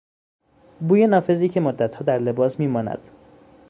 بوی 0.79 1.07
نافذی 1.07 1.49
که 1.49 1.59
مدتها 1.59 2.05
در 2.05 2.19
لباس 2.19 2.59
میماند 2.59 3.09